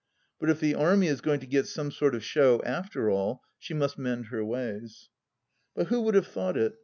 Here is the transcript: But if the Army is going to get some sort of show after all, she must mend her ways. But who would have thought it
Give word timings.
But 0.39 0.49
if 0.49 0.59
the 0.59 0.73
Army 0.73 1.05
is 1.05 1.21
going 1.21 1.41
to 1.41 1.45
get 1.45 1.67
some 1.67 1.91
sort 1.91 2.15
of 2.15 2.23
show 2.23 2.59
after 2.63 3.11
all, 3.11 3.43
she 3.59 3.75
must 3.75 3.99
mend 3.99 4.29
her 4.29 4.43
ways. 4.43 5.09
But 5.75 5.89
who 5.89 6.01
would 6.01 6.15
have 6.15 6.25
thought 6.25 6.57
it 6.57 6.79